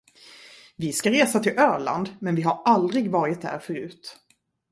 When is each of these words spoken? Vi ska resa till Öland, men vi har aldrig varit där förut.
Vi 0.75 0.93
ska 0.93 1.11
resa 1.11 1.39
till 1.39 1.59
Öland, 1.59 2.09
men 2.19 2.35
vi 2.35 2.41
har 2.41 2.61
aldrig 2.65 3.11
varit 3.11 3.41
där 3.41 3.59
förut. 3.59 4.17